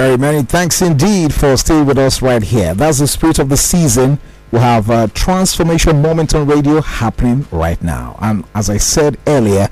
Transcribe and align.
very 0.00 0.16
many 0.16 0.40
thanks 0.42 0.80
indeed 0.80 1.30
for 1.30 1.54
staying 1.58 1.84
with 1.84 1.98
us 1.98 2.22
right 2.22 2.42
here. 2.42 2.72
That's 2.72 3.00
the 3.00 3.06
spirit 3.06 3.38
of 3.38 3.50
the 3.50 3.56
season. 3.58 4.18
We 4.50 4.58
have 4.58 4.88
a 4.88 5.08
transformation 5.08 6.00
moment 6.00 6.34
on 6.34 6.46
radio 6.46 6.80
happening 6.80 7.46
right 7.50 7.80
now. 7.82 8.16
And 8.22 8.46
as 8.54 8.70
I 8.70 8.78
said 8.78 9.18
earlier, 9.26 9.68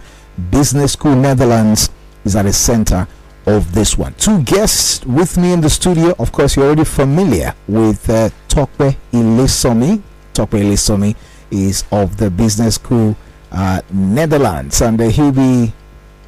Business 0.51 0.93
School 0.93 1.17
Netherlands 1.17 1.89
is 2.27 2.37
at 2.37 2.43
the 2.43 2.53
center 2.53 3.09
of 3.47 3.73
this 3.73 3.97
one. 3.97 4.13
Two 4.19 4.43
guests 4.43 5.03
with 5.07 5.39
me 5.39 5.55
in 5.55 5.63
the 5.63 5.71
studio. 5.71 6.15
Of 6.19 6.31
course, 6.31 6.57
you're 6.57 6.67
already 6.67 6.85
familiar 6.85 7.55
with 7.67 8.11
uh, 8.11 8.29
Tokwe 8.49 8.95
Ilesomi. 9.13 10.03
Tokwe 10.35 10.61
Ilesomi 10.61 11.17
is 11.51 11.85
of 11.91 12.19
the 12.19 12.31
Business 12.31 12.75
School 12.75 13.17
uh, 13.51 13.81
Netherlands, 13.91 14.83
and 14.83 15.01
uh, 15.01 15.09
he'll 15.09 15.33
be 15.33 15.73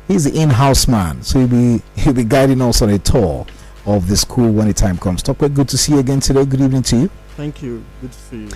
he's 0.09 0.25
the 0.25 0.41
in-house 0.41 0.89
man, 0.89 1.23
so 1.23 1.41
he'll 1.41 1.49
be 1.49 1.83
he'll 1.97 2.15
be 2.15 2.25
guiding 2.25 2.63
us 2.63 2.81
on 2.81 2.89
a 2.89 2.99
tour 2.99 3.47
of 3.87 4.09
the 4.09 4.17
school 4.17 4.53
when 4.53 4.69
the 4.69 4.75
time 4.75 4.99
comes. 4.99 5.23
Tokwe, 5.23 5.53
good 5.53 5.69
to 5.69 5.79
see 5.79 5.93
you 5.93 5.99
again 5.99 6.21
today. 6.21 6.45
Good 6.45 6.61
evening 6.61 6.83
to 6.85 6.97
you. 6.97 7.11
Thank 7.37 7.63
you. 7.63 7.85
Good 8.01 8.13
to 8.13 8.19
see 8.19 8.37
you. 8.45 8.51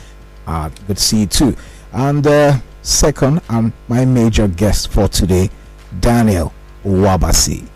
Uh, 0.47 0.69
good 0.87 0.97
to 0.97 1.03
see 1.03 1.21
you 1.21 1.27
too. 1.27 1.57
And 1.93 2.27
uh, 2.27 2.59
second, 2.83 3.41
and 3.49 3.73
my 3.89 4.05
major 4.05 4.49
guest 4.49 4.93
for 4.93 5.09
today, 5.09 5.51
Daniel 6.01 6.53
OwoAbasi. 6.85 7.67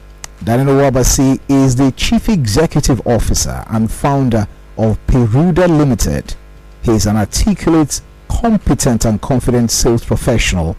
Daniel 0.45 0.77
OwoAbasi 0.77 1.41
is 1.48 1.77
the 1.77 1.92
Chief 1.92 2.29
Executive 2.29 3.05
Officer 3.06 3.65
and 3.69 3.91
founder 3.91 4.47
of 4.77 5.05
Peruda 5.06 5.67
Limited. 5.67 6.34
He 6.83 6.92
is 6.92 7.06
an 7.06 7.17
articulate, 7.17 8.00
competent, 8.28 9.05
and 9.05 9.20
confident 9.20 9.70
sales 9.70 10.05
professional. 10.05 10.77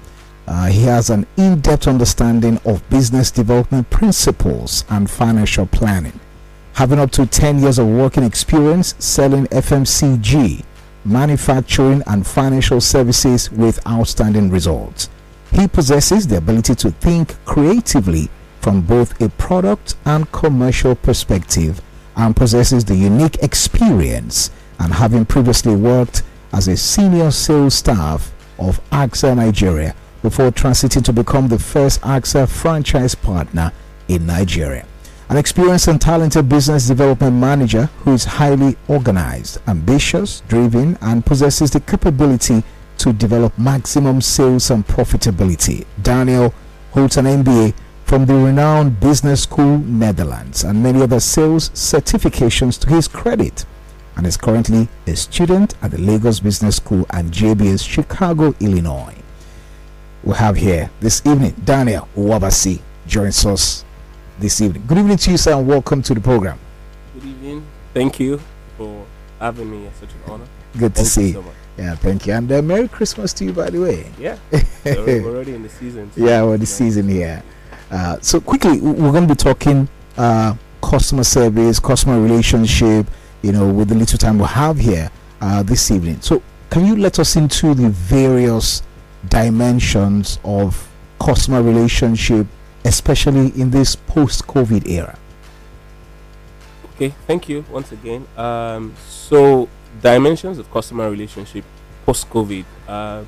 Uh, 0.47 0.67
he 0.67 0.83
has 0.83 1.09
an 1.09 1.27
in 1.37 1.59
depth 1.59 1.87
understanding 1.87 2.59
of 2.65 2.87
business 2.89 3.31
development 3.31 3.89
principles 3.89 4.85
and 4.89 5.09
financial 5.09 5.65
planning. 5.65 6.19
Having 6.79 6.99
up 6.99 7.11
to 7.11 7.25
10 7.25 7.59
years 7.59 7.77
of 7.77 7.87
working 7.87 8.23
experience 8.23 8.95
selling 8.99 9.47
FMCG, 9.47 10.63
manufacturing, 11.03 12.01
and 12.07 12.25
financial 12.25 12.79
services 12.79 13.51
with 13.51 13.85
outstanding 13.85 14.49
results. 14.49 15.09
He 15.51 15.67
possesses 15.67 16.25
the 16.25 16.37
ability 16.37 16.75
to 16.75 16.91
think 16.91 17.35
creatively 17.43 18.29
from 18.61 18.79
both 18.79 19.19
a 19.19 19.27
product 19.31 19.97
and 20.05 20.31
commercial 20.31 20.95
perspective 20.95 21.81
and 22.15 22.33
possesses 22.33 22.85
the 22.85 22.95
unique 22.95 23.35
experience 23.43 24.49
and 24.79 24.93
having 24.93 25.25
previously 25.25 25.75
worked 25.75 26.23
as 26.53 26.69
a 26.69 26.77
senior 26.77 27.29
sales 27.31 27.73
staff 27.75 28.31
of 28.57 28.79
AXA 28.91 29.35
Nigeria 29.35 29.93
before 30.21 30.49
transiting 30.51 31.03
to 31.03 31.11
become 31.11 31.49
the 31.49 31.59
first 31.59 31.99
AXA 32.03 32.47
franchise 32.47 33.15
partner 33.15 33.73
in 34.07 34.25
Nigeria. 34.25 34.85
An 35.29 35.37
experienced 35.37 35.87
and 35.87 36.01
talented 36.01 36.49
business 36.49 36.87
development 36.87 37.35
manager 37.35 37.85
who 37.99 38.13
is 38.13 38.25
highly 38.25 38.75
organized, 38.87 39.59
ambitious, 39.67 40.41
driven, 40.47 40.97
and 41.01 41.23
possesses 41.23 41.69
the 41.69 41.79
capability 41.81 42.63
to 42.97 43.13
develop 43.13 43.55
maximum 43.55 44.21
sales 44.21 44.71
and 44.71 44.87
profitability. 44.87 45.85
Daniel 46.01 46.51
holds 46.93 47.17
an 47.17 47.25
MBA 47.25 47.75
from 48.05 48.25
the 48.25 48.33
renowned 48.33 48.99
Business 48.99 49.43
School 49.43 49.77
Netherlands 49.77 50.63
and 50.63 50.81
many 50.81 51.03
other 51.03 51.19
sales 51.19 51.69
certifications 51.69 52.79
to 52.79 52.89
his 52.89 53.07
credit 53.07 53.67
and 54.17 54.25
is 54.25 54.35
currently 54.35 54.87
a 55.05 55.15
student 55.15 55.75
at 55.83 55.91
the 55.91 55.99
Lagos 55.99 56.39
Business 56.39 56.77
School 56.77 57.05
and 57.11 57.31
JBS 57.31 57.87
Chicago, 57.87 58.55
Illinois. 58.59 59.15
We 60.23 60.33
have 60.33 60.55
here 60.55 60.89
this 60.99 61.21
evening 61.23 61.53
Daniel 61.63 62.07
OwoAbasi 62.17 62.81
joins 63.05 63.45
us 63.45 63.85
this 64.39 64.61
evening. 64.61 64.83
Good 64.87 64.97
evening 64.97 65.17
to 65.17 65.31
you, 65.31 65.37
sir, 65.37 65.57
and 65.57 65.67
welcome 65.67 66.01
to 66.01 66.13
the 66.13 66.21
program. 66.21 66.57
Good 67.13 67.25
evening. 67.25 67.65
Thank 67.93 68.19
you 68.19 68.39
for 68.77 69.05
having 69.39 69.69
me. 69.69 69.85
It's 69.87 69.99
such 69.99 70.09
an 70.11 70.31
honor. 70.31 70.45
Good 70.77 70.95
to 70.95 71.01
Thank 71.01 71.07
see 71.07 71.27
you 71.27 71.33
so. 71.33 71.45
Yeah, 71.77 71.95
thank 71.95 72.27
you. 72.27 72.33
And 72.33 72.51
uh, 72.51 72.61
Merry 72.61 72.87
Christmas 72.87 73.33
to 73.33 73.45
you, 73.45 73.53
by 73.53 73.69
the 73.69 73.79
way. 73.79 74.11
Yeah, 74.19 74.37
so 74.83 75.05
we're 75.05 75.25
already 75.25 75.55
in 75.55 75.63
the 75.63 75.69
season. 75.69 76.11
so 76.13 76.25
Yeah, 76.25 76.43
we're 76.43 76.57
the 76.57 76.65
season 76.65 77.07
here. 77.07 77.43
Uh, 77.91 78.17
so 78.21 78.39
quickly, 78.39 78.79
we're 78.79 79.11
going 79.11 79.27
to 79.27 79.33
be 79.33 79.37
talking 79.37 79.87
uh, 80.17 80.55
customer 80.81 81.23
service, 81.23 81.79
customer 81.79 82.21
relationship. 82.21 83.07
You 83.41 83.53
know, 83.53 83.71
with 83.71 83.87
the 83.89 83.95
little 83.95 84.17
time 84.17 84.37
we 84.37 84.45
have 84.45 84.77
here 84.77 85.09
uh, 85.39 85.63
this 85.63 85.91
evening. 85.91 86.19
So, 86.21 86.43
can 86.69 86.85
you 86.85 86.97
let 86.97 87.19
us 87.19 87.37
into 87.37 87.73
the 87.73 87.89
various 87.89 88.83
dimensions 89.29 90.39
of 90.43 90.89
customer 91.19 91.61
relationship, 91.61 92.45
especially 92.85 93.49
in 93.59 93.71
this 93.71 93.95
post-COVID 93.95 94.87
era? 94.87 95.17
Okay, 96.95 97.13
thank 97.27 97.47
you 97.47 97.63
once 97.71 97.91
again. 97.91 98.27
Um, 98.37 98.93
so 99.07 99.69
dimensions 100.01 100.57
of 100.59 100.69
customer 100.71 101.09
relationship 101.09 101.63
post 102.05 102.29
COVID. 102.29 102.65
Um, 102.87 103.27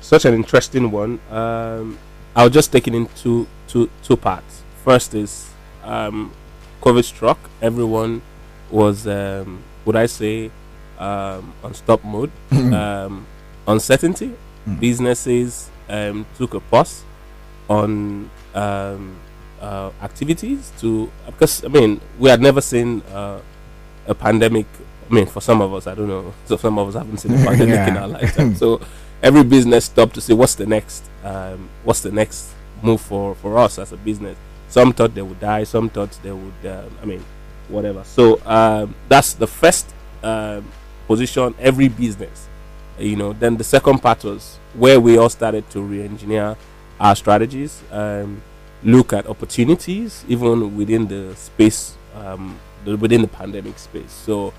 such 0.00 0.24
an 0.24 0.34
interesting 0.34 0.90
one. 0.90 1.20
Um, 1.30 1.98
I'll 2.34 2.48
just 2.48 2.72
take 2.72 2.88
it 2.88 2.94
into 2.94 3.46
two 3.66 3.90
two 4.02 4.16
parts. 4.16 4.62
First 4.84 5.14
is 5.14 5.50
um, 5.84 6.32
COVID 6.80 7.04
struck. 7.04 7.38
Everyone 7.60 8.22
was, 8.70 9.06
um, 9.06 9.62
would 9.84 9.96
I 9.96 10.06
say, 10.06 10.50
um, 10.98 11.52
on 11.62 11.74
stop 11.74 12.04
mode. 12.04 12.30
um, 12.52 13.26
uncertainty. 13.66 14.32
Mm. 14.66 14.80
Businesses 14.80 15.70
um, 15.88 16.26
took 16.36 16.54
a 16.54 16.60
pause 16.60 17.04
on 17.68 18.30
um, 18.54 19.16
uh, 19.60 19.90
activities 20.02 20.72
to 20.78 21.10
because 21.26 21.64
I 21.64 21.68
mean 21.68 22.00
we 22.18 22.30
had 22.30 22.40
never 22.40 22.60
seen 22.60 23.02
uh, 23.12 23.40
a 24.06 24.14
pandemic. 24.14 24.66
I 25.10 25.14
mean, 25.14 25.26
for 25.26 25.40
some 25.40 25.60
of 25.62 25.72
us, 25.72 25.86
I 25.86 25.94
don't 25.94 26.08
know. 26.08 26.34
So 26.46 26.56
some 26.56 26.78
of 26.78 26.88
us 26.88 26.94
haven't 26.94 27.18
seen 27.18 27.32
a 27.34 27.44
pandemic 27.44 27.88
in 27.88 27.96
our 27.96 28.08
lifetime. 28.08 28.54
So 28.54 28.80
every 29.22 29.44
business 29.44 29.86
stopped 29.86 30.14
to 30.14 30.20
say, 30.20 30.34
"What's 30.34 30.54
the 30.54 30.66
next? 30.66 31.04
Um, 31.24 31.68
what's 31.84 32.00
the 32.00 32.12
next 32.12 32.52
move 32.82 33.00
for 33.00 33.34
for 33.34 33.58
us 33.58 33.78
as 33.78 33.92
a 33.92 33.96
business?" 33.96 34.36
Some 34.68 34.92
thought 34.92 35.14
they 35.14 35.22
would 35.22 35.40
die. 35.40 35.64
Some 35.64 35.88
thought 35.88 36.10
they 36.22 36.32
would. 36.32 36.66
Um, 36.66 36.90
I 37.02 37.06
mean, 37.06 37.24
whatever. 37.68 38.04
So 38.04 38.40
um, 38.46 38.94
that's 39.08 39.32
the 39.34 39.46
first 39.46 39.86
um, 40.22 40.70
position. 41.06 41.54
Every 41.58 41.88
business, 41.88 42.48
you 42.98 43.16
know. 43.16 43.32
Then 43.32 43.56
the 43.56 43.64
second 43.64 44.00
part 44.00 44.24
was 44.24 44.58
where 44.74 45.00
we 45.00 45.16
all 45.16 45.30
started 45.30 45.68
to 45.70 45.80
re-engineer 45.80 46.56
our 47.00 47.14
strategies, 47.16 47.82
um, 47.90 48.42
look 48.82 49.12
at 49.12 49.26
opportunities 49.26 50.24
even 50.28 50.76
within 50.76 51.08
the 51.08 51.34
space, 51.36 51.96
um, 52.14 52.58
the, 52.84 52.96
within 52.96 53.22
the 53.22 53.28
pandemic 53.28 53.78
space. 53.78 54.10
So, 54.10 54.52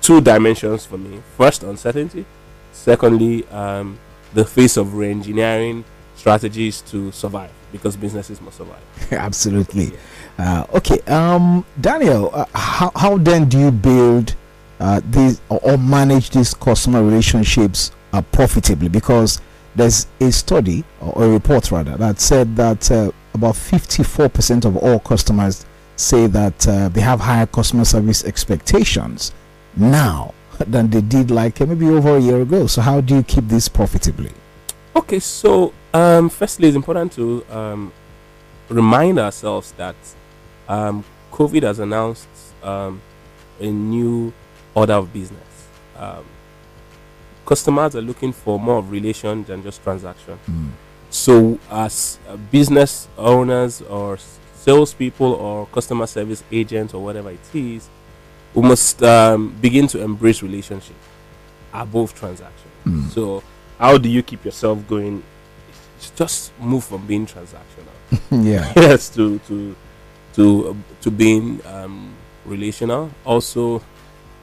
two 0.00 0.20
dimensions 0.20 0.86
for 0.86 0.98
me: 0.98 1.20
first, 1.36 1.62
uncertainty; 1.62 2.24
secondly, 2.72 3.46
um, 3.48 3.98
the 4.34 4.44
face 4.44 4.76
of 4.76 4.94
re-engineering 4.94 5.84
strategies 6.16 6.80
to 6.82 7.12
survive 7.12 7.50
because 7.72 7.96
businesses 7.96 8.40
must 8.40 8.58
survive. 8.58 8.82
Absolutely. 9.12 9.92
Uh, 10.38 10.64
okay, 10.74 11.00
um, 11.02 11.64
Daniel, 11.80 12.30
uh, 12.32 12.44
how, 12.54 12.90
how 12.96 13.18
then 13.18 13.48
do 13.48 13.58
you 13.58 13.70
build 13.70 14.34
uh, 14.80 15.00
these 15.10 15.40
or, 15.48 15.60
or 15.62 15.78
manage 15.78 16.30
these 16.30 16.54
customer 16.54 17.02
relationships 17.02 17.92
uh, 18.12 18.22
profitably? 18.22 18.88
Because 18.88 19.40
there's 19.74 20.06
a 20.20 20.32
study 20.32 20.84
or 21.00 21.24
a 21.24 21.28
report 21.28 21.70
rather 21.70 21.96
that 21.96 22.20
said 22.20 22.56
that 22.56 22.90
uh, 22.90 23.10
about 23.34 23.54
54% 23.54 24.64
of 24.64 24.76
all 24.76 24.98
customers 24.98 25.64
say 25.96 26.26
that 26.26 26.66
uh, 26.66 26.88
they 26.88 27.00
have 27.00 27.20
higher 27.20 27.46
customer 27.46 27.84
service 27.84 28.24
expectations 28.24 29.32
now 29.76 30.34
than 30.58 30.90
they 30.90 31.00
did 31.00 31.30
like 31.30 31.60
uh, 31.60 31.66
maybe 31.66 31.86
over 31.88 32.16
a 32.16 32.20
year 32.20 32.40
ago. 32.42 32.66
So 32.66 32.80
how 32.82 33.00
do 33.00 33.16
you 33.16 33.22
keep 33.22 33.44
this 33.48 33.68
profitably? 33.68 34.32
Okay, 34.96 35.20
so 35.20 35.72
um, 35.94 36.28
firstly, 36.28 36.68
it's 36.68 36.76
important 36.76 37.12
to 37.12 37.44
um, 37.50 37.92
remind 38.68 39.18
ourselves 39.18 39.72
that 39.72 39.96
um, 40.68 41.04
COVID 41.32 41.62
has 41.62 41.78
announced 41.78 42.28
um, 42.62 43.00
a 43.60 43.70
new 43.70 44.32
order 44.74 44.94
of 44.94 45.12
business. 45.12 45.42
Customers 47.48 47.96
are 47.96 48.02
looking 48.02 48.30
for 48.30 48.60
more 48.60 48.76
of 48.76 48.90
relation 48.90 49.42
than 49.44 49.62
just 49.62 49.82
transaction. 49.82 50.38
Mm. 50.46 50.68
So, 51.08 51.58
as 51.70 52.18
uh, 52.28 52.36
business 52.36 53.08
owners 53.16 53.80
or 53.80 54.18
salespeople 54.52 55.32
or 55.32 55.64
customer 55.68 56.06
service 56.06 56.44
agents 56.52 56.92
or 56.92 57.02
whatever 57.02 57.30
it 57.30 57.54
is, 57.54 57.88
we 58.52 58.60
must 58.60 59.02
um, 59.02 59.56
begin 59.62 59.86
to 59.88 60.02
embrace 60.02 60.42
relationship 60.42 60.96
above 61.72 62.14
transaction. 62.14 62.70
Mm. 62.84 63.08
So, 63.08 63.42
how 63.78 63.96
do 63.96 64.10
you 64.10 64.22
keep 64.22 64.44
yourself 64.44 64.86
going? 64.86 65.22
Just 66.16 66.52
move 66.60 66.84
from 66.84 67.06
being 67.06 67.24
transactional, 67.24 67.96
yeah. 68.30 68.70
yes, 68.76 69.08
to 69.14 69.38
to 69.48 69.74
to 70.34 70.68
um, 70.68 70.84
to 71.00 71.10
being 71.10 71.64
um, 71.64 72.14
relational. 72.44 73.10
Also, 73.24 73.82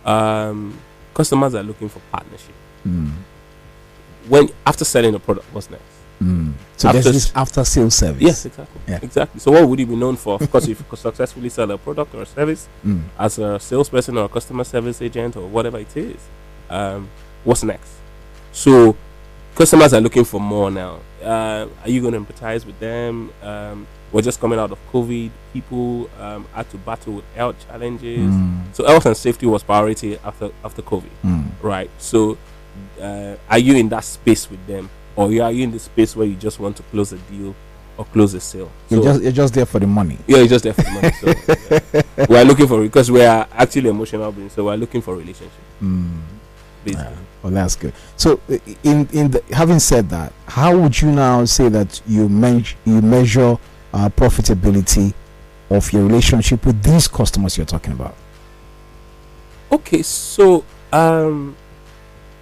um, 0.03 0.75
customers 1.13 1.53
are 1.53 1.61
looking 1.61 1.87
for 1.87 2.01
partnership 2.11 2.55
Mm. 2.85 3.11
when 4.27 4.49
after 4.65 4.85
selling 4.85 5.13
a 5.15 5.19
product, 5.19 5.45
what's 5.53 5.69
next? 5.69 5.83
Mm. 6.21 6.53
So 6.77 6.91
there's 6.91 7.05
After- 7.05 7.11
this 7.11 7.31
after 7.35 7.63
sales 7.65 7.95
service. 7.95 8.21
Yes, 8.21 8.45
exactly. 8.45 8.81
Yeah. 8.87 8.99
Exactly. 9.01 9.39
So 9.39 9.51
what 9.51 9.67
would 9.67 9.79
you 9.79 9.85
be 9.85 9.95
known 9.95 10.15
for? 10.15 10.35
Of 10.35 10.49
course, 10.49 10.63
if 10.67 10.79
you 10.79 10.85
could 10.89 10.99
successfully 10.99 11.49
sell 11.49 11.69
a 11.71 11.77
product 11.77 12.13
or 12.15 12.21
a 12.21 12.25
service 12.25 12.67
Mm. 12.85 13.01
as 13.19 13.37
a 13.39 13.59
salesperson 13.59 14.17
or 14.17 14.25
a 14.25 14.29
customer 14.29 14.63
service 14.63 15.01
agent 15.01 15.35
or 15.35 15.47
whatever 15.47 15.77
it 15.77 15.95
is, 15.97 16.15
um, 16.69 17.09
what's 17.43 17.63
next? 17.63 17.91
So 18.53 18.95
customers 19.55 19.93
are 19.93 20.01
looking 20.01 20.23
for 20.23 20.39
more 20.39 20.71
now. 20.71 20.99
Uh, 21.21 21.67
are 21.83 21.89
you 21.89 22.01
going 22.01 22.13
to 22.13 22.19
empathize 22.19 22.65
with 22.65 22.79
them? 22.79 23.31
Um, 23.43 23.85
we're 24.13 24.21
just 24.21 24.39
coming 24.39 24.57
out 24.59 24.71
of 24.71 24.77
COVID. 24.93 25.31
People 25.51 26.09
um, 26.21 26.45
had 26.53 26.69
to 26.69 26.77
battle 26.77 27.13
with 27.15 27.25
health 27.35 27.57
challenges. 27.67 28.19
Mm. 28.31 28.61
So 28.73 28.85
health 28.85 29.05
and 29.05 29.17
safety 29.17 29.45
was 29.47 29.63
priority 29.63 30.17
after 30.23 30.49
after 30.63 30.81
COVID, 30.81 31.09
Mm. 31.25 31.47
right? 31.61 31.89
So 31.97 32.37
uh, 33.01 33.35
are 33.49 33.59
you 33.59 33.75
in 33.75 33.89
that 33.89 34.03
space 34.03 34.49
with 34.49 34.65
them, 34.67 34.89
or 35.15 35.25
are 35.25 35.51
you 35.51 35.63
in 35.63 35.71
the 35.71 35.79
space 35.79 36.15
where 36.15 36.27
you 36.27 36.35
just 36.35 36.59
want 36.59 36.77
to 36.77 36.83
close 36.83 37.13
a 37.13 37.17
deal 37.17 37.55
or 37.97 38.05
close 38.05 38.33
a 38.33 38.39
sale? 38.39 38.71
You're 38.89 39.03
just 39.03 39.21
you're 39.21 39.31
just 39.31 39.53
there 39.53 39.65
for 39.65 39.79
the 39.79 39.87
money. 39.87 40.17
yeah, 40.27 40.37
you're 40.37 40.47
just 40.47 40.63
there 40.63 40.73
for 40.73 40.81
the 40.83 40.91
money. 40.91 41.11
So 41.11 42.03
yeah. 42.17 42.25
we 42.29 42.37
are 42.37 42.45
looking 42.45 42.67
for 42.67 42.81
because 42.81 43.11
we 43.11 43.23
are 43.23 43.47
actually 43.53 43.89
emotional 43.89 44.31
beings, 44.31 44.53
so 44.53 44.65
we 44.65 44.71
are 44.71 44.77
looking 44.77 45.01
for 45.01 45.15
relationship. 45.15 45.51
Mm. 45.81 46.19
Basically, 46.83 47.05
Ah, 47.07 47.17
well, 47.41 47.51
that's 47.53 47.75
good. 47.75 47.93
So, 48.15 48.39
in 48.83 49.07
in 49.11 49.31
the, 49.31 49.43
having 49.51 49.79
said 49.79 50.09
that, 50.09 50.33
how 50.47 50.77
would 50.77 51.01
you 51.01 51.11
now 51.11 51.45
say 51.45 51.67
that 51.69 52.01
you 52.07 52.29
measure 52.29 52.77
you 52.85 53.01
measure 53.01 53.57
uh, 53.93 54.09
profitability 54.09 55.13
of 55.69 55.91
your 55.91 56.03
relationship 56.03 56.65
with 56.65 56.81
these 56.83 57.07
customers 57.07 57.57
you're 57.57 57.65
talking 57.65 57.93
about? 57.93 58.15
okay. 59.71 60.01
So 60.03 60.63
um, 60.91 61.55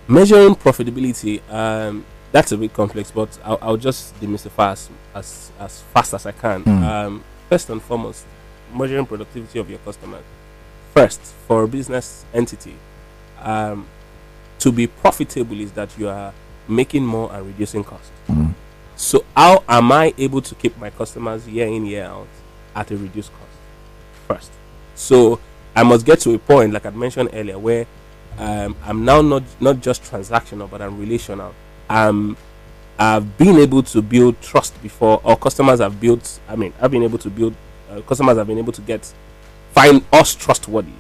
measuring 0.07 0.55
profitability, 0.55 1.41
um, 1.51 2.05
that's 2.31 2.51
a 2.51 2.57
bit 2.57 2.73
complex, 2.73 3.11
but 3.11 3.38
I'll, 3.44 3.59
I'll 3.61 3.77
just 3.77 4.19
demystify 4.19 4.71
as, 4.71 4.89
as 5.13 5.51
as 5.59 5.81
fast 5.94 6.13
as 6.13 6.25
I 6.25 6.31
can. 6.31 6.63
Mm. 6.63 6.83
Um, 6.83 7.23
first 7.50 7.69
and 7.69 7.81
foremost, 7.81 8.25
measuring 8.73 9.05
productivity 9.05 9.59
of 9.59 9.69
your 9.69 9.79
customers. 9.79 10.23
First, 10.94 11.21
for 11.47 11.63
a 11.63 11.67
business 11.67 12.25
entity, 12.33 12.75
um, 13.39 13.88
to 14.59 14.71
be 14.71 14.88
profitable 14.88 15.59
is 15.59 15.71
that 15.73 15.89
you 15.97 16.07
are 16.09 16.33
making 16.67 17.06
more 17.06 17.33
and 17.33 17.45
reducing 17.45 17.83
costs. 17.83 18.11
Mm. 18.27 18.53
So 18.95 19.25
how 19.35 19.63
am 19.67 19.91
I 19.91 20.13
able 20.17 20.41
to 20.41 20.56
keep 20.56 20.77
my 20.77 20.89
customers 20.89 21.47
year 21.47 21.67
in 21.67 21.85
year 21.85 22.06
out 22.06 22.27
at 22.75 22.91
a 22.91 22.97
reduced 22.97 23.31
cost? 23.31 23.44
First, 24.27 24.51
so 24.95 25.39
I 25.75 25.83
must 25.83 26.06
get 26.06 26.19
to 26.21 26.33
a 26.33 26.39
point, 26.39 26.73
like 26.73 26.85
I 26.85 26.91
mentioned 26.91 27.29
earlier, 27.33 27.59
where 27.59 27.85
um, 28.38 28.75
I'm 28.83 29.06
now 29.06 29.21
not 29.21 29.44
not 29.59 29.81
just 29.81 30.03
transactional, 30.03 30.69
but 30.69 30.81
I'm 30.81 31.00
relational. 31.00 31.53
Um, 31.89 32.38
I've 32.97 33.38
been 33.38 33.57
able 33.57 33.83
to 33.83 34.01
build 34.01 34.39
trust 34.41 34.81
before, 34.81 35.19
or 35.24 35.35
customers 35.35 35.80
have 35.80 36.00
built. 36.00 36.39
I 36.47 36.56
mean, 36.56 36.74
I've 36.81 36.91
been 36.91 37.03
able 37.03 37.18
to 37.19 37.30
build. 37.30 37.53
Uh, 37.89 38.01
customers 38.01 38.38
have 38.38 38.47
been 38.47 38.57
able 38.57 38.74
to 38.74 38.81
get 38.81 39.12
find 39.74 40.03
us 40.12 40.35
trustworthy. 40.35 40.91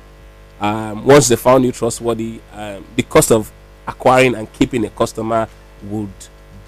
Um, 0.59 1.05
once 1.05 1.27
they 1.27 1.35
found 1.35 1.65
you 1.65 1.71
trustworthy, 1.71 2.39
um, 2.53 2.85
the 2.95 3.03
cost 3.03 3.31
of 3.31 3.51
acquiring 3.87 4.35
and 4.35 4.51
keeping 4.53 4.85
a 4.85 4.89
customer 4.89 5.47
would 5.83 6.09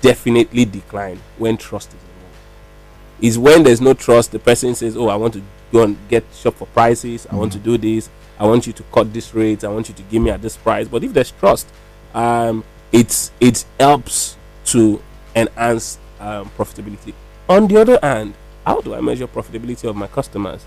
definitely 0.01 0.65
decline 0.65 1.19
when 1.37 1.57
trust 1.57 1.89
is 1.89 1.93
involved. 1.95 2.37
Is 3.21 3.39
when 3.39 3.63
there's 3.63 3.81
no 3.81 3.93
trust, 3.93 4.31
the 4.31 4.39
person 4.39 4.75
says, 4.75 4.97
"Oh, 4.97 5.07
I 5.07 5.15
want 5.15 5.33
to 5.35 5.41
go 5.71 5.83
and 5.83 5.97
get 6.09 6.23
shop 6.33 6.55
for 6.55 6.67
prices. 6.67 7.27
I 7.29 7.35
want 7.35 7.53
to 7.53 7.59
do 7.59 7.77
this. 7.77 8.09
I 8.37 8.45
want 8.45 8.67
you 8.67 8.73
to 8.73 8.83
cut 8.91 9.13
this 9.13 9.33
rate. 9.33 9.63
I 9.63 9.69
want 9.69 9.87
you 9.89 9.95
to 9.95 10.03
give 10.03 10.21
me 10.21 10.29
at 10.29 10.41
this 10.41 10.57
price." 10.57 10.87
But 10.87 11.03
if 11.03 11.13
there's 11.13 11.31
trust, 11.31 11.67
um, 12.13 12.63
it's 12.91 13.31
it 13.39 13.65
helps 13.79 14.37
to 14.65 15.01
enhance 15.35 15.99
um, 16.19 16.49
profitability. 16.57 17.13
On 17.47 17.67
the 17.67 17.79
other 17.79 17.99
hand, 18.01 18.33
how 18.65 18.81
do 18.81 18.95
I 18.95 19.01
measure 19.01 19.27
profitability 19.27 19.87
of 19.87 19.95
my 19.95 20.07
customers? 20.07 20.65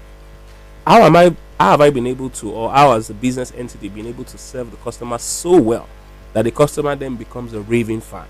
How 0.86 1.02
am 1.02 1.16
I? 1.16 1.34
How 1.58 1.72
have 1.72 1.80
I 1.80 1.90
been 1.90 2.06
able 2.06 2.30
to, 2.30 2.50
or 2.50 2.70
how 2.70 2.92
has 2.92 3.10
a 3.10 3.14
business 3.14 3.52
entity 3.56 3.88
been 3.88 4.06
able 4.06 4.24
to 4.24 4.38
serve 4.38 4.70
the 4.70 4.76
customer 4.78 5.18
so 5.18 5.60
well 5.60 5.88
that 6.32 6.42
the 6.42 6.50
customer 6.52 6.94
then 6.94 7.16
becomes 7.16 7.52
a 7.52 7.60
raving 7.60 8.00
fan? 8.00 8.26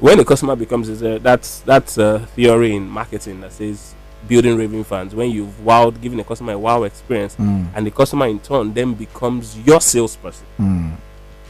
When 0.00 0.18
the 0.18 0.24
customer 0.24 0.56
becomes 0.56 0.88
a, 1.02 1.18
that's 1.18 1.60
that's 1.60 1.98
a 1.98 2.20
theory 2.34 2.74
in 2.74 2.88
marketing 2.88 3.40
that 3.42 3.52
says 3.52 3.94
building 4.28 4.56
raving 4.56 4.84
fans. 4.84 5.14
When 5.14 5.30
you've 5.30 5.54
wowed, 5.64 6.00
giving 6.00 6.20
a 6.20 6.24
customer 6.24 6.52
a 6.52 6.58
wow 6.58 6.82
experience, 6.84 7.36
Mm. 7.36 7.68
and 7.74 7.86
the 7.86 7.90
customer 7.90 8.26
in 8.26 8.38
turn 8.40 8.72
then 8.74 8.94
becomes 8.94 9.56
your 9.66 9.80
salesperson 9.80 10.46
Mm. 10.60 10.92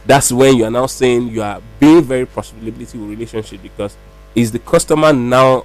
that's 0.07 0.31
when 0.33 0.57
you 0.57 0.65
are 0.65 0.71
now 0.71 0.87
saying 0.87 1.29
you 1.29 1.43
are 1.43 1.61
being 1.81 2.03
very 2.03 2.27
profitability 2.27 2.95
relationship 3.09 3.61
because 3.63 3.97
is 4.35 4.53
the 4.53 4.59
customer 4.59 5.13
now 5.13 5.65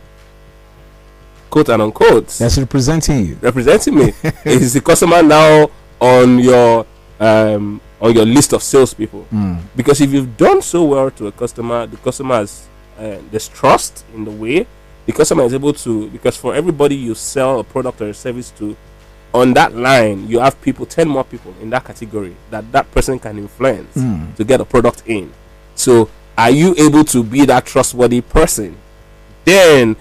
quote 1.50 1.70
and 1.70 1.82
unquote 1.82 2.28
That's 2.40 2.58
representing 2.58 3.26
you. 3.26 3.38
representing 3.42 3.96
me 3.96 4.14
is 4.46 4.74
the 4.74 4.82
customer 4.82 5.22
now 5.22 5.70
on 6.00 6.40
your 6.40 6.86
um 7.20 7.82
on 8.02 8.14
your 8.16 8.26
list 8.26 8.54
of 8.54 8.64
salespeople 8.64 9.26
Mm. 9.32 9.60
because 9.76 10.02
if 10.02 10.12
you've 10.12 10.36
done 10.38 10.62
so 10.62 10.84
well 10.86 11.12
to 11.12 11.28
a 11.28 11.32
customer 11.32 11.86
the 11.86 11.98
customer 11.98 12.36
has 12.36 12.68
uh, 13.00 13.18
there's 13.30 13.48
trust 13.50 14.06
in 14.16 14.26
the 14.26 14.32
way 14.32 14.66
the 15.06 15.12
customer 15.12 15.44
is 15.44 15.54
able 15.54 15.74
to 15.74 16.10
because 16.10 16.38
for 16.38 16.54
everybody 16.56 16.96
you 16.96 17.16
sell 17.16 17.60
a 17.60 17.64
product 17.64 18.02
or 18.02 18.10
a 18.10 18.14
service 18.14 18.52
to 18.52 18.76
on 19.34 19.54
that 19.54 19.74
line 19.74 20.28
you 20.28 20.40
have 20.40 20.60
people 20.62 20.86
10 20.86 21.08
more 21.08 21.24
people 21.24 21.54
in 21.62 21.70
that 21.70 21.84
category 21.86 22.36
that 22.50 22.70
that 22.72 22.90
person 22.92 23.18
can 23.18 23.38
influence 23.38 23.96
Mm. 23.96 24.36
to 24.36 24.44
get 24.44 24.60
a 24.62 24.66
product 24.66 25.04
in. 25.06 25.32
So, 25.76 26.10
are 26.38 26.52
you 26.52 26.76
able 26.78 27.04
to 27.06 27.24
be 27.24 27.46
that 27.46 27.66
trustworthy 27.66 28.22
person? 28.22 28.76
Then 29.46 29.96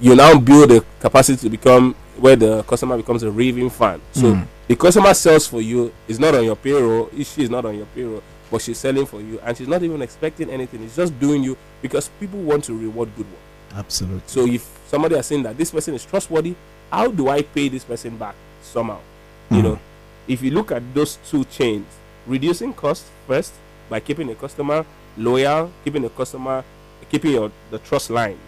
you 0.00 0.14
now 0.14 0.38
build 0.38 0.70
the 0.70 0.84
capacity 1.00 1.38
to 1.42 1.48
become 1.50 1.94
where 2.18 2.36
the 2.36 2.62
customer 2.64 2.96
becomes 2.96 3.22
a 3.22 3.30
raving 3.30 3.70
fan. 3.70 4.00
So, 4.12 4.32
Mm. 4.34 4.46
the 4.68 4.76
customer 4.76 5.14
sells 5.14 5.46
for 5.46 5.60
you, 5.60 5.92
is 6.06 6.18
not 6.20 6.34
on 6.34 6.44
your 6.44 6.56
payroll, 6.56 7.08
if 7.16 7.32
she 7.34 7.42
is 7.42 7.50
not 7.50 7.64
on 7.64 7.76
your 7.76 7.86
payroll, 7.94 8.22
but 8.50 8.60
she's 8.62 8.78
selling 8.78 9.06
for 9.06 9.20
you 9.20 9.40
and 9.44 9.56
she's 9.56 9.68
not 9.68 9.82
even 9.82 10.02
expecting 10.02 10.50
anything. 10.50 10.82
It's 10.84 10.96
just 10.96 11.18
doing 11.18 11.42
you 11.42 11.56
because 11.82 12.08
people 12.20 12.38
want 12.40 12.64
to 12.64 12.74
reward 12.76 13.08
good 13.16 13.26
work. 13.26 13.40
Absolutely. 13.74 14.22
So, 14.26 14.46
if 14.46 14.66
somebody 14.88 15.16
is 15.16 15.26
saying 15.26 15.42
that 15.44 15.56
this 15.56 15.70
person 15.70 15.94
is 15.94 16.04
trustworthy, 16.04 16.54
how 16.90 17.08
do 17.10 17.28
I 17.28 17.42
pay 17.42 17.68
this 17.68 17.84
person 17.84 18.16
back 18.16 18.34
somehow? 18.62 18.98
You 19.50 19.58
Mm. 19.58 19.62
know, 19.64 19.78
if 20.28 20.42
you 20.42 20.50
look 20.50 20.72
at 20.72 20.82
those 20.94 21.18
two 21.28 21.44
chains, 21.44 21.86
reducing 22.26 22.72
cost 22.72 23.04
first 23.26 23.52
by 23.88 24.00
keeping 24.00 24.28
a 24.30 24.34
customer 24.34 24.84
loyal, 25.16 25.70
keeping 25.84 26.04
a 26.04 26.08
customer, 26.10 26.64
keeping 27.10 27.32
your 27.32 27.50
the 27.70 27.78
trust 27.78 28.10
lines, 28.10 28.38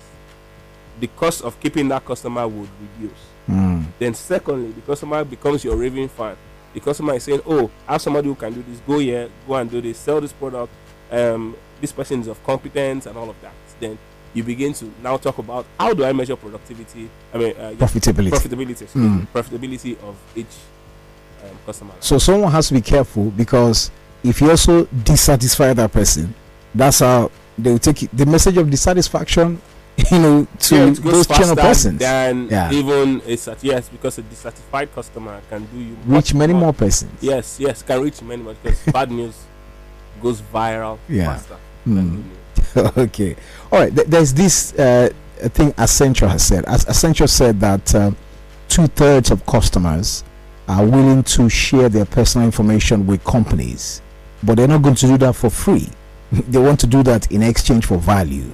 the 1.00 1.06
cost 1.16 1.42
of 1.42 1.58
keeping 1.60 1.88
that 1.88 2.04
customer 2.04 2.46
would 2.48 2.68
reduce. 2.80 3.18
Mm. 3.48 3.84
Then 3.98 4.14
secondly, 4.14 4.72
the 4.72 4.80
customer 4.82 5.24
becomes 5.24 5.64
your 5.64 5.76
raving 5.76 6.08
fan. 6.08 6.36
The 6.74 6.80
customer 6.80 7.14
is 7.14 7.22
saying, 7.24 7.40
"Oh, 7.46 7.70
I 7.86 7.92
have 7.92 8.02
somebody 8.02 8.28
who 8.28 8.34
can 8.34 8.52
do 8.52 8.62
this. 8.68 8.80
Go 8.86 8.98
here, 8.98 9.28
go 9.46 9.54
and 9.54 9.70
do 9.70 9.80
this. 9.80 9.98
Sell 9.98 10.20
this 10.20 10.32
product. 10.32 10.72
Um, 11.10 11.56
this 11.80 11.92
person 11.92 12.20
is 12.20 12.26
of 12.26 12.42
competence 12.44 13.06
and 13.06 13.16
all 13.16 13.30
of 13.30 13.36
that." 13.42 13.52
Then 13.80 13.96
you 14.34 14.42
begin 14.44 14.72
to 14.74 14.90
now 15.02 15.16
talk 15.16 15.38
about 15.38 15.66
how 15.78 15.92
do 15.94 16.04
I 16.04 16.12
measure 16.12 16.36
productivity? 16.36 17.08
I 17.34 17.38
mean, 17.38 17.56
uh, 17.56 17.70
Profitability. 17.78 18.30
profitability, 18.30 18.86
Mm. 18.92 19.26
profitability 19.34 19.92
of 20.02 20.16
each 20.36 20.46
um, 21.44 21.56
customer. 21.66 21.92
So 22.00 22.18
someone 22.18 22.50
has 22.52 22.68
to 22.68 22.74
be 22.74 22.80
careful 22.80 23.30
because 23.30 23.90
if 24.24 24.40
you 24.40 24.50
also 24.50 24.84
dissatisfy 25.04 25.72
that 25.74 25.92
person, 25.92 26.34
that's 26.74 26.98
how 27.00 27.30
they 27.56 27.70
will 27.70 27.78
take 27.78 28.02
it, 28.02 28.10
the 28.16 28.26
message 28.26 28.56
of 28.56 28.70
dissatisfaction, 28.70 29.60
you 30.12 30.18
know, 30.18 30.46
to 30.60 30.76
Yeah, 30.76 30.90
those 30.90 31.26
channel 31.26 31.56
persons. 31.56 31.98
than 31.98 32.48
Yeah. 32.50 32.70
even 32.72 33.20
a 33.26 33.36
sat- 33.36 33.62
yes, 33.64 33.88
because 33.88 34.18
a 34.18 34.22
dissatisfied 34.22 34.94
customer 34.94 35.40
can 35.50 35.64
do 35.72 35.78
you 35.78 35.96
Reach 36.06 36.34
many 36.34 36.52
more 36.52 36.72
persons. 36.72 37.10
Yes, 37.20 37.56
yes, 37.58 37.82
can 37.82 38.00
reach 38.02 38.20
many 38.22 38.42
more 38.42 38.54
because 38.62 38.78
bad 38.92 39.10
news 39.18 39.34
goes 40.22 40.40
viral 40.54 40.98
Yeah. 41.08 41.26
faster 41.34 41.56
than 41.86 41.94
Mm. 41.96 42.10
good 42.10 42.26
news. 42.26 42.37
okay. 42.96 43.36
All 43.72 43.80
right. 43.80 43.94
Th- 43.94 44.06
there's 44.06 44.32
this 44.34 44.78
uh, 44.78 45.10
thing 45.36 45.72
Accenture 45.72 46.28
has 46.28 46.46
said. 46.46 46.64
As 46.66 46.84
Accenture 46.84 47.28
said 47.28 47.60
that 47.60 47.94
uh, 47.94 48.10
two 48.68 48.86
thirds 48.88 49.30
of 49.30 49.44
customers 49.46 50.24
are 50.68 50.84
willing 50.84 51.22
to 51.22 51.48
share 51.48 51.88
their 51.88 52.04
personal 52.04 52.46
information 52.46 53.06
with 53.06 53.24
companies, 53.24 54.02
but 54.42 54.56
they're 54.56 54.68
not 54.68 54.82
going 54.82 54.94
to 54.94 55.06
do 55.06 55.18
that 55.18 55.34
for 55.34 55.50
free. 55.50 55.88
they 56.32 56.58
want 56.58 56.78
to 56.80 56.86
do 56.86 57.02
that 57.02 57.30
in 57.32 57.42
exchange 57.42 57.86
for 57.86 57.96
value. 57.96 58.50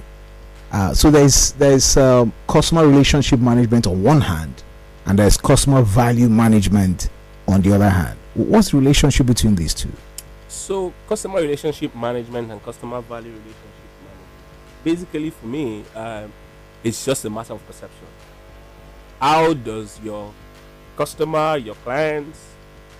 Uh, 0.71 0.93
so 0.93 1.11
there's 1.11 1.51
there's 1.53 1.95
um, 1.97 2.33
customer 2.47 2.87
relationship 2.87 3.39
management 3.39 3.87
on 3.87 4.01
one 4.01 4.21
hand, 4.21 4.63
and 5.05 5.19
there's 5.19 5.37
customer 5.37 5.81
value 5.81 6.29
management 6.29 7.09
on 7.47 7.61
the 7.61 7.73
other 7.73 7.89
hand. 7.89 8.17
What's 8.33 8.71
the 8.71 8.77
relationship 8.77 9.27
between 9.27 9.55
these 9.55 9.73
two? 9.73 9.91
So, 10.47 10.93
customer 11.07 11.41
relationship 11.41 11.95
management 11.95 12.51
and 12.51 12.63
customer 12.63 13.01
value 13.01 13.29
relationship. 13.29 13.74
Basically, 14.85 15.29
for 15.31 15.47
me, 15.47 15.83
um, 15.93 16.31
it's 16.81 17.03
just 17.03 17.25
a 17.25 17.29
matter 17.29 17.51
of 17.53 17.67
perception. 17.67 18.07
How 19.19 19.53
does 19.53 19.99
your 20.01 20.33
customer, 20.95 21.57
your 21.57 21.75
clients, 21.75 22.39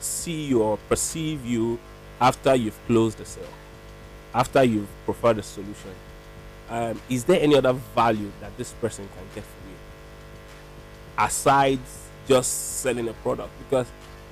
see 0.02 0.48
you 0.48 0.62
or 0.64 0.78
perceive 0.90 1.46
you 1.46 1.80
after 2.20 2.56
you've 2.56 2.80
closed 2.88 3.20
the 3.20 3.26
sale, 3.26 3.48
after 4.34 4.66
you've 4.66 4.90
preferred 5.06 5.38
a 5.38 5.44
solution? 5.44 5.92
um, 6.70 7.00
is 7.10 7.24
there 7.26 7.40
any 7.42 7.56
other 7.56 7.74
value 7.74 8.32
that 8.42 8.56
this 8.58 8.74
person 8.74 9.08
can 9.16 9.24
get 9.36 9.44
from 9.44 9.70
you 9.70 9.78
aside 11.26 11.80
just 12.28 12.80
selling 12.82 13.08
a 13.08 13.14
product? 13.14 13.52
Because 13.60 13.88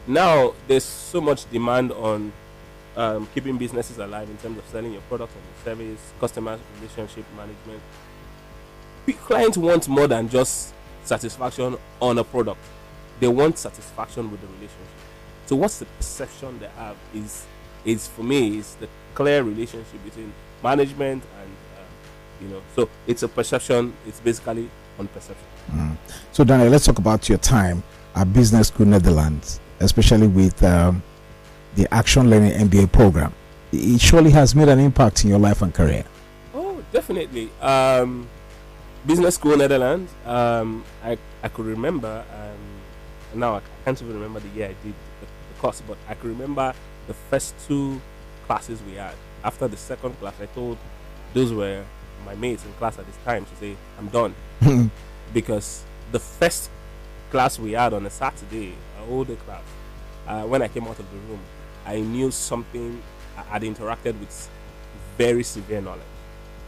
now 0.07 0.53
there's 0.67 0.83
so 0.83 1.21
much 1.21 1.49
demand 1.51 1.91
on 1.91 2.33
um, 2.95 3.27
keeping 3.33 3.57
businesses 3.57 3.97
alive 3.97 4.29
in 4.29 4.37
terms 4.37 4.57
of 4.57 4.65
selling 4.65 4.93
your 4.93 5.01
product 5.03 5.33
and 5.35 5.43
your 5.43 5.75
service, 5.75 6.13
customer 6.19 6.59
relationship 6.75 7.25
management. 7.35 7.81
Clients 9.25 9.57
want 9.57 9.87
more 9.87 10.07
than 10.07 10.29
just 10.29 10.73
satisfaction 11.03 11.77
on 12.01 12.17
a 12.17 12.23
product; 12.23 12.61
they 13.19 13.27
want 13.27 13.57
satisfaction 13.57 14.31
with 14.31 14.41
the 14.41 14.47
relationship. 14.47 14.87
So, 15.45 15.55
what's 15.57 15.79
the 15.79 15.85
perception 15.85 16.59
they 16.59 16.69
have? 16.77 16.95
Is 17.13 17.45
is 17.85 18.07
for 18.07 18.23
me 18.23 18.57
is 18.57 18.75
the 18.75 18.87
clear 19.13 19.43
relationship 19.43 20.03
between 20.03 20.31
management 20.63 21.23
and 21.41 21.51
uh, 21.75 22.41
you 22.41 22.47
know. 22.47 22.61
So 22.75 22.89
it's 23.07 23.23
a 23.23 23.27
perception. 23.27 23.93
It's 24.07 24.19
basically 24.19 24.69
on 24.97 25.07
perception. 25.07 25.45
Mm. 25.71 25.97
So, 26.31 26.43
Daniel, 26.43 26.69
let's 26.69 26.85
talk 26.85 26.99
about 26.99 27.27
your 27.29 27.37
time 27.39 27.83
at 28.15 28.31
Business 28.33 28.67
School 28.67 28.85
Netherlands, 28.85 29.59
especially 29.79 30.27
with 30.27 30.61
um, 30.63 31.03
the 31.75 31.91
Action 31.93 32.29
Learning 32.29 32.51
MBA 32.51 32.91
program. 32.91 33.33
It 33.71 33.99
surely 33.99 34.31
has 34.31 34.53
made 34.55 34.69
an 34.69 34.79
impact 34.79 35.23
in 35.23 35.29
your 35.29 35.39
life 35.39 35.61
and 35.61 35.73
career. 35.73 36.05
Oh, 36.53 36.83
definitely. 36.91 37.49
Um, 37.61 38.27
Business 39.05 39.35
School 39.35 39.57
Netherlands. 39.57 40.11
Um, 40.25 40.83
I 41.03 41.17
I 41.41 41.49
could 41.49 41.65
remember. 41.65 42.23
Um, 42.31 43.39
now 43.39 43.55
I 43.55 43.61
can't 43.83 44.01
even 44.01 44.13
remember 44.13 44.39
the 44.39 44.49
year 44.49 44.65
I 44.67 44.75
did 44.85 44.93
the, 45.19 45.25
the 45.25 45.59
course, 45.59 45.81
but 45.87 45.97
I 46.07 46.13
could 46.13 46.29
remember 46.29 46.73
the 47.07 47.13
first 47.13 47.55
two 47.67 47.99
classes 48.45 48.81
we 48.83 48.93
had. 48.93 49.15
After 49.43 49.67
the 49.67 49.77
second 49.77 50.17
class, 50.19 50.35
I 50.41 50.45
told 50.47 50.77
those 51.33 51.51
were 51.51 51.83
my 52.25 52.35
mates 52.35 52.63
in 52.63 52.71
class 52.73 52.97
at 52.97 53.05
this 53.05 53.17
time 53.25 53.45
to 53.45 53.55
say 53.57 53.75
I'm 53.99 54.07
done 54.07 54.35
because 55.33 55.83
the 56.11 56.19
first 56.19 56.69
class 57.31 57.59
we 57.59 57.71
had 57.73 57.93
on 57.93 58.05
a 58.05 58.09
Saturday, 58.09 58.73
an 58.99 59.09
older 59.09 59.35
class, 59.35 59.63
uh, 60.27 60.43
when 60.43 60.61
I 60.61 60.67
came 60.67 60.83
out 60.83 60.99
of 60.99 61.09
the 61.11 61.17
room, 61.27 61.39
I 61.85 61.99
knew 61.99 62.31
something. 62.31 63.01
I 63.37 63.41
had 63.43 63.61
interacted 63.63 64.19
with 64.19 64.49
very 65.17 65.43
severe 65.43 65.81
knowledge 65.81 66.01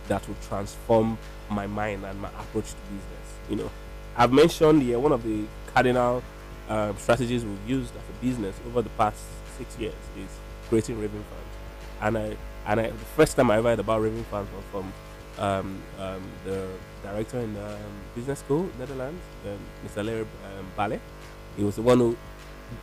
that 0.07 0.27
would 0.27 0.41
transform 0.43 1.17
my 1.49 1.67
mind 1.67 2.03
and 2.05 2.19
my 2.21 2.29
approach 2.29 2.69
to 2.69 2.75
business. 2.89 3.27
You 3.49 3.55
know, 3.57 3.71
I've 4.17 4.31
mentioned 4.33 4.81
here 4.81 4.99
one 4.99 5.11
of 5.11 5.23
the 5.23 5.45
cardinal 5.73 6.23
um, 6.69 6.97
strategies 6.97 7.43
we've 7.45 7.69
used 7.69 7.91
as 7.95 8.01
a 8.01 8.25
business 8.25 8.55
over 8.67 8.81
the 8.81 8.89
past 8.89 9.17
six 9.57 9.77
years 9.79 9.93
is 10.17 10.29
creating 10.69 10.99
raving 10.99 11.23
fans. 11.23 12.01
And 12.01 12.17
I 12.17 12.37
and 12.67 12.79
I, 12.79 12.87
the 12.89 12.93
first 13.15 13.35
time 13.35 13.51
I 13.51 13.57
ever 13.57 13.69
heard 13.69 13.79
about 13.79 14.01
raving 14.01 14.23
fans 14.25 14.47
was 14.55 14.63
from 14.71 14.93
um, 15.37 15.81
um, 15.99 16.21
the 16.45 16.67
director 17.03 17.39
in 17.39 17.55
um, 17.57 17.79
business 18.15 18.39
school, 18.39 18.69
Netherlands, 18.79 19.21
um, 19.45 19.59
Mr. 19.85 20.03
Larry 20.03 20.21
um, 20.21 20.65
Ballet. 20.75 20.99
He 21.57 21.63
was 21.63 21.75
the 21.75 21.81
one 21.83 21.99
who 21.99 22.17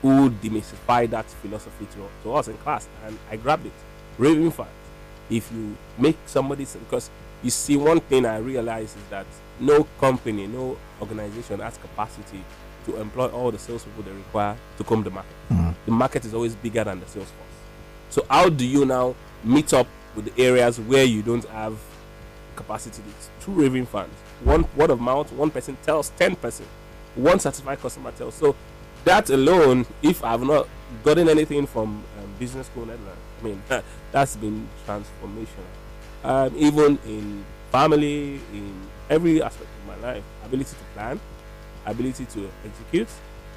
who 0.00 0.30
demystified 0.30 1.10
that 1.10 1.26
philosophy 1.26 1.86
to, 1.92 2.08
to 2.22 2.34
us 2.34 2.48
in 2.48 2.56
class, 2.58 2.88
and 3.04 3.18
I 3.30 3.36
grabbed 3.36 3.66
it. 3.66 3.72
Raving 4.18 4.50
fans. 4.50 4.68
If 5.30 5.50
you 5.52 5.76
make 5.98 6.18
somebody 6.26 6.66
because 6.80 7.10
you 7.42 7.50
see 7.50 7.76
one 7.76 8.00
thing 8.00 8.26
I 8.26 8.38
realize 8.38 8.94
is 8.96 9.04
that 9.10 9.26
no 9.58 9.84
company, 9.98 10.46
no 10.46 10.76
organization 11.00 11.60
has 11.60 11.78
capacity 11.78 12.44
to 12.86 13.00
employ 13.00 13.28
all 13.28 13.50
the 13.50 13.58
salespeople 13.58 14.02
they 14.02 14.12
require 14.12 14.56
to 14.76 14.84
come 14.84 15.02
the 15.02 15.10
market. 15.10 15.34
Mm. 15.50 15.74
The 15.86 15.92
market 15.92 16.24
is 16.24 16.34
always 16.34 16.54
bigger 16.56 16.84
than 16.84 17.00
the 17.00 17.06
sales 17.06 17.28
force. 17.30 17.48
So 18.10 18.26
how 18.28 18.48
do 18.48 18.66
you 18.66 18.84
now 18.84 19.14
meet 19.44 19.72
up 19.72 19.86
with 20.14 20.34
the 20.34 20.42
areas 20.42 20.78
where 20.78 21.04
you 21.04 21.22
don't 21.22 21.44
have 21.46 21.78
capacity? 22.56 23.02
Two 23.40 23.52
raving 23.52 23.86
fans, 23.86 24.12
one 24.44 24.66
word 24.76 24.90
of 24.90 25.00
mouth, 25.00 25.32
one 25.32 25.50
person 25.50 25.76
tells 25.82 26.10
ten 26.10 26.36
person, 26.36 26.66
one 27.14 27.40
certified 27.40 27.80
customer 27.80 28.10
tells. 28.12 28.34
So 28.34 28.54
that 29.04 29.30
alone, 29.30 29.86
if 30.02 30.22
I've 30.24 30.42
not 30.42 30.68
gotten 31.04 31.28
anything 31.28 31.66
from 31.66 32.04
um, 32.18 32.34
business 32.38 32.66
school 32.66 32.86
Netherlands, 32.86 33.20
I 33.40 33.44
mean 33.44 33.62
that's 34.12 34.36
been 34.36 34.68
transformational. 34.86 35.68
Um, 36.24 36.54
even 36.56 36.98
in 37.06 37.44
family, 37.72 38.34
in 38.52 38.74
every 39.10 39.42
aspect 39.42 39.68
of 39.80 39.86
my 39.86 40.06
life, 40.06 40.22
ability 40.44 40.70
to 40.70 40.84
plan, 40.94 41.20
ability 41.86 42.24
to 42.26 42.48
execute, 42.64 43.08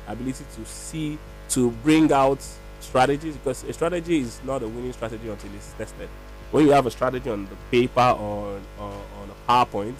ability 0.08 0.44
to 0.56 0.66
see, 0.66 1.18
to 1.50 1.72
bring 1.84 2.12
out 2.12 2.40
strategies 2.80 3.36
because 3.36 3.64
a 3.64 3.74
strategy 3.74 4.20
is 4.20 4.40
not 4.44 4.64
a 4.64 4.68
winning 4.68 4.94
strategy 4.94 5.30
until 5.30 5.54
it's 5.56 5.74
tested. 5.74 6.10
When 6.52 6.66
you 6.66 6.72
have 6.72 6.86
a 6.86 6.92
strategy 6.92 7.30
on 7.30 7.46
the 7.46 7.56
paper 7.72 8.16
or, 8.20 8.60
or 8.80 8.92
on 9.22 9.30
a 9.30 9.52
PowerPoint, 9.52 9.96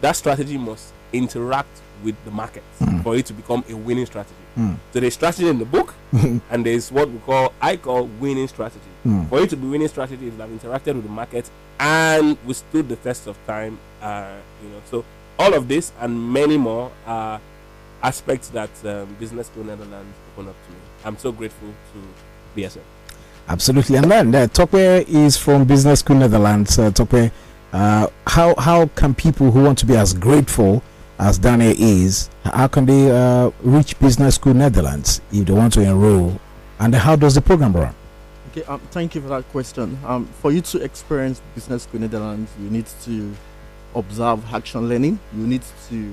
that 0.00 0.12
strategy 0.16 0.56
must 0.56 0.92
interact 1.12 1.80
with 2.02 2.16
the 2.24 2.30
market 2.30 2.62
mm. 2.80 3.02
for 3.02 3.16
it 3.16 3.26
to 3.26 3.32
become 3.32 3.64
a 3.68 3.74
winning 3.74 4.06
strategy. 4.06 4.34
Mm. 4.56 4.76
So 4.92 5.00
there's 5.00 5.14
strategy 5.14 5.48
in 5.48 5.58
the 5.58 5.64
book, 5.64 5.94
and 6.50 6.66
there's 6.66 6.92
what 6.92 7.10
we 7.10 7.18
call 7.20 7.52
I 7.60 7.76
call 7.76 8.06
winning 8.20 8.48
strategy. 8.48 8.80
Mm. 9.06 9.28
For 9.28 9.40
it 9.40 9.50
to 9.50 9.56
be 9.56 9.66
winning 9.66 9.88
strategy, 9.88 10.26
is 10.26 10.36
have 10.36 10.50
interacted 10.50 10.94
with 10.94 11.04
the 11.04 11.10
market 11.10 11.50
and 11.80 12.36
withstood 12.46 12.88
the 12.88 12.96
test 12.96 13.26
of 13.26 13.36
time. 13.46 13.78
Uh, 14.00 14.36
you 14.62 14.68
know, 14.70 14.80
so 14.90 15.04
all 15.38 15.54
of 15.54 15.68
this 15.68 15.92
and 16.00 16.32
many 16.32 16.56
more 16.56 16.92
are 17.06 17.40
aspects 18.02 18.48
that 18.48 18.70
um, 18.84 19.16
Business 19.18 19.46
School 19.46 19.64
Netherlands 19.64 20.14
opened 20.32 20.50
up 20.50 20.56
to 20.66 20.72
me. 20.72 20.78
I'm 21.04 21.16
so 21.18 21.32
grateful 21.32 21.68
to 21.68 22.60
BSN. 22.60 22.82
Absolutely, 23.48 23.96
and 23.96 24.10
then 24.10 24.34
uh, 24.34 24.46
Tokwe 24.46 25.08
is 25.08 25.36
from 25.36 25.64
Business 25.64 26.00
School 26.00 26.16
Netherlands. 26.16 26.78
Uh, 26.78 26.90
Tokwe, 26.90 27.30
uh, 27.72 28.06
how 28.26 28.54
how 28.56 28.86
can 28.86 29.14
people 29.14 29.50
who 29.50 29.64
want 29.64 29.78
to 29.78 29.86
be 29.86 29.96
as 29.96 30.14
grateful 30.14 30.82
as 31.22 31.38
Daniel 31.38 31.72
is, 31.78 32.28
how 32.44 32.66
can 32.66 32.84
they 32.84 33.08
uh, 33.08 33.52
reach 33.62 33.96
Business 34.00 34.34
School 34.34 34.54
Netherlands 34.54 35.20
if 35.30 35.46
they 35.46 35.52
want 35.52 35.72
to 35.74 35.80
enroll, 35.80 36.40
and 36.80 36.92
how 36.96 37.14
does 37.14 37.36
the 37.36 37.40
program 37.40 37.74
run? 37.74 37.94
Okay, 38.50 38.64
um, 38.64 38.80
thank 38.90 39.14
you 39.14 39.20
for 39.20 39.28
that 39.28 39.48
question. 39.52 39.96
Um, 40.04 40.26
for 40.26 40.50
you 40.50 40.60
to 40.62 40.82
experience 40.82 41.40
Business 41.54 41.84
School 41.84 42.00
Netherlands, 42.00 42.50
you 42.60 42.68
need 42.70 42.86
to 43.04 43.32
observe 43.94 44.44
action 44.52 44.88
learning. 44.88 45.20
You 45.32 45.46
need 45.46 45.62
to 45.90 46.12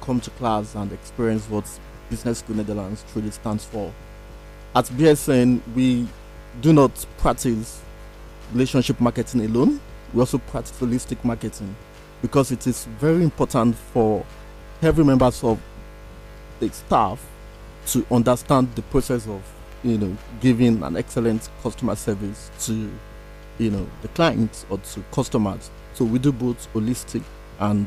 come 0.00 0.20
to 0.20 0.30
class 0.30 0.76
and 0.76 0.92
experience 0.92 1.50
what 1.50 1.68
Business 2.08 2.38
School 2.38 2.54
Netherlands 2.54 3.04
truly 3.12 3.32
stands 3.32 3.64
for. 3.64 3.92
At 4.76 4.84
BSN, 4.84 5.62
we 5.74 6.06
do 6.60 6.72
not 6.72 6.92
practice 7.18 7.80
relationship 8.52 9.00
marketing 9.00 9.46
alone. 9.46 9.80
We 10.12 10.20
also 10.20 10.38
practice 10.38 10.78
holistic 10.78 11.24
marketing 11.24 11.74
because 12.22 12.52
it 12.52 12.68
is 12.68 12.84
very 13.00 13.24
important 13.24 13.74
for 13.74 14.24
every 14.84 15.04
members 15.04 15.42
of 15.42 15.60
the 16.60 16.68
staff 16.70 17.24
to 17.86 18.06
understand 18.10 18.74
the 18.74 18.82
process 18.82 19.26
of 19.26 19.42
you 19.82 19.98
know 19.98 20.16
giving 20.40 20.82
an 20.82 20.96
excellent 20.96 21.48
customer 21.62 21.94
service 21.94 22.50
to 22.60 22.90
you 23.58 23.70
know 23.70 23.86
the 24.02 24.08
clients 24.08 24.64
or 24.70 24.78
to 24.78 25.02
customers 25.12 25.70
so 25.94 26.04
we 26.04 26.18
do 26.18 26.32
both 26.32 26.72
holistic 26.72 27.22
and 27.60 27.86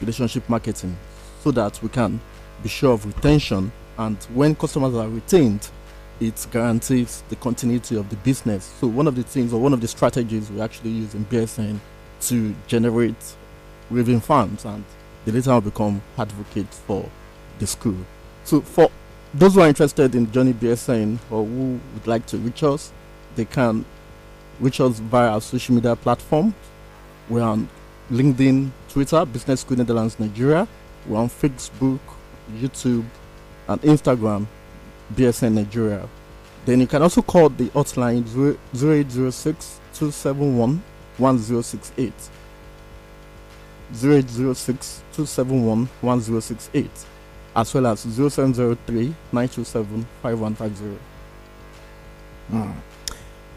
relationship 0.00 0.48
marketing 0.48 0.96
so 1.42 1.50
that 1.50 1.80
we 1.82 1.88
can 1.88 2.20
be 2.62 2.68
sure 2.68 2.92
of 2.92 3.04
retention. 3.06 3.72
And 3.98 4.16
when 4.34 4.54
customers 4.54 4.94
are 4.94 5.08
retained, 5.08 5.68
it 6.20 6.46
guarantees 6.50 7.22
the 7.28 7.36
continuity 7.36 7.96
of 7.96 8.08
the 8.08 8.16
business. 8.16 8.64
So 8.80 8.86
one 8.86 9.06
of 9.06 9.16
the 9.16 9.22
things 9.22 9.52
or 9.52 9.60
one 9.60 9.72
of 9.72 9.80
the 9.80 9.88
strategies 9.88 10.50
we 10.50 10.60
actually 10.60 10.90
use 10.90 11.14
in 11.14 11.24
BSN 11.26 11.78
to 12.22 12.54
generate 12.66 13.36
raving 13.90 14.20
fans 14.20 14.64
and 14.64 14.84
the 15.24 15.32
later 15.32 15.52
will 15.52 15.60
become 15.60 16.02
advocates 16.18 16.78
for 16.80 17.08
the 17.58 17.66
school. 17.66 17.96
So 18.44 18.60
for 18.60 18.90
those 19.34 19.54
who 19.54 19.60
are 19.60 19.68
interested 19.68 20.14
in 20.14 20.30
Johnny 20.32 20.52
BSN 20.52 21.18
or 21.30 21.44
who 21.44 21.80
would 21.94 22.06
like 22.06 22.26
to 22.26 22.38
reach 22.38 22.62
us, 22.62 22.92
they 23.36 23.44
can 23.44 23.84
reach 24.60 24.80
us 24.80 24.98
via 24.98 25.30
our 25.30 25.40
social 25.40 25.74
media 25.74 25.96
platform. 25.96 26.54
We're 27.28 27.42
on 27.42 27.68
LinkedIn, 28.10 28.70
Twitter, 28.88 29.24
Business 29.24 29.60
School 29.62 29.78
Netherlands 29.78 30.18
Nigeria. 30.20 30.68
We're 31.06 31.18
on 31.18 31.28
Facebook, 31.28 32.00
YouTube, 32.56 33.04
and 33.68 33.80
Instagram, 33.82 34.46
BSN 35.14 35.52
Nigeria. 35.52 36.08
Then 36.64 36.80
you 36.80 36.86
can 36.86 37.02
also 37.02 37.22
call 37.22 37.48
the 37.48 37.68
hotline 37.70 38.24
0806 38.74 39.80
271 39.94 40.82
1068. 41.18 42.12
0806 43.94 45.02
271 45.12 45.88
1068 46.00 46.90
as 47.54 47.74
well 47.74 47.86
as 47.86 48.00
0703 48.00 49.14
927 49.32 50.06
5150. 50.22 50.98
Mm. 52.50 52.74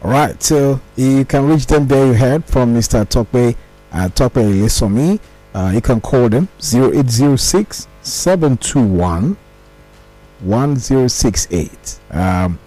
All 0.02 0.10
right, 0.10 0.42
so 0.42 0.80
you 0.96 1.24
can 1.24 1.48
reach 1.48 1.66
them 1.66 1.86
there. 1.86 2.06
You 2.06 2.14
heard 2.14 2.44
from 2.44 2.74
Mr. 2.74 3.04
Tokwe, 3.04 3.56
uh, 3.92 4.08
Tokwe 4.08 4.52
Lesomi. 4.52 5.18
Uh, 5.54 5.70
you 5.74 5.80
can 5.80 6.00
call 6.00 6.28
them 6.28 6.48
0806 6.60 7.88
721 8.02 9.36
1068 10.40 12.00
um, 12.10 12.58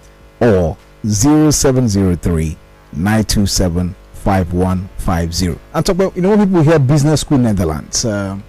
or 0.42 0.76
0703 1.06 2.58
927 2.94 3.96
5150. 4.30 5.60
And 5.74 5.86
talk 5.86 5.96
about, 5.96 6.16
you 6.16 6.22
know, 6.22 6.30
when 6.36 6.48
people 6.48 6.62
hear 6.62 6.78
business 6.80 7.22
school 7.22 7.40
Netherlands, 7.40 8.06
um, 8.06 8.44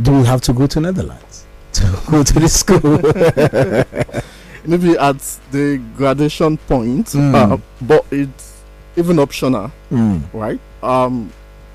do 0.00 0.12
we 0.18 0.24
have 0.24 0.40
to 0.42 0.52
go 0.54 0.66
to 0.66 0.80
Netherlands 0.80 1.44
to 1.74 1.82
go 2.10 2.22
to 2.22 2.34
the 2.40 2.48
school? 2.48 2.80
Maybe 4.64 4.96
at 4.96 5.18
the 5.50 5.78
graduation 5.96 6.56
point, 6.58 7.06
Mm. 7.08 7.34
uh, 7.34 7.56
but 7.82 8.04
it's 8.10 8.62
even 8.96 9.18
optional, 9.18 9.70
Mm, 9.90 10.22
right? 10.32 10.60
Um, 10.82 11.30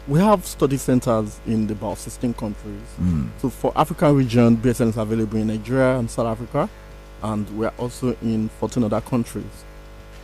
we 0.08 0.20
have 0.20 0.46
study 0.46 0.78
centers 0.78 1.40
in 1.48 1.70
about 1.70 1.98
16 2.00 2.34
countries. 2.34 2.82
mm. 3.02 3.28
So 3.42 3.50
for 3.50 3.72
African 3.76 4.16
region, 4.16 4.58
BSN 4.58 4.90
is 4.90 4.98
available 4.98 5.38
in 5.38 5.48
Nigeria 5.48 5.98
and 6.00 6.10
South 6.10 6.28
Africa, 6.28 6.70
and 7.24 7.48
we 7.58 7.66
are 7.68 7.74
also 7.78 8.16
in 8.24 8.50
14 8.60 8.84
other 8.84 9.02
countries. 9.02 9.65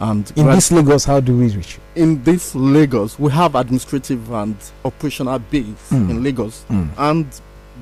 And 0.02 0.32
In 0.36 0.48
this 0.48 0.72
Lagos, 0.72 1.06
how 1.06 1.20
do 1.20 1.38
we 1.38 1.48
reach 1.56 1.76
you? 1.78 2.04
in 2.04 2.24
this 2.24 2.56
Lagos, 2.56 3.20
we 3.20 3.30
have 3.32 3.54
administrative 3.56 4.32
and 4.32 4.56
operational 4.84 5.38
base 5.38 5.66
Mm. 5.92 6.10
in 6.10 6.24
Lagos, 6.24 6.66
Mm. 6.70 6.90
and 6.98 7.26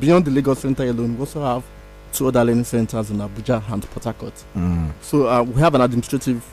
beyond 0.02 0.26
the 0.26 0.32
Lagos 0.32 0.60
center 0.60 0.84
alone, 0.84 1.14
we 1.16 1.20
also 1.22 1.42
have 1.44 1.64
two 2.12 2.28
other 2.28 2.44
learning 2.44 2.66
centers 2.66 3.10
in 3.10 3.18
Abuja 3.20 3.62
and 3.72 3.90
Port 3.92 4.04
Harcourt. 4.04 4.34
Mm. 4.58 4.92
So 5.02 5.28
uh, 5.30 5.44
we 5.44 5.62
have 5.62 5.74
an 5.76 5.82
administrative 5.82 6.44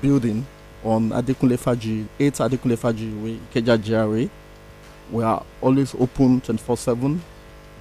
building 0.00 0.46
on 0.84 1.10
Adekunle 1.10 1.58
Fajuyi, 1.58 2.06
8 2.18 2.34
Adekunle 2.40 2.76
Fajuyi 2.78 3.22
Way, 3.22 3.38
Ikeja 3.52 3.76
GRA. 3.84 4.28
We 5.12 5.22
are 5.24 5.42
always 5.60 5.94
open 5.94 6.40
24 6.40 6.76
7. 6.78 7.20